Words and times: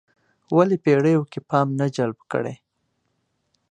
ولې 0.55 0.77
پېړیو 0.83 1.21
کې 1.31 1.39
پام 1.49 1.67
نه 1.79 1.85
جلب 1.95 2.19
کړی. 2.31 2.55